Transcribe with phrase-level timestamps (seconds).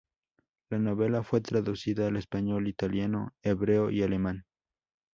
[0.71, 4.45] La novela fue traducida al español, italiano, hebreo y alemán.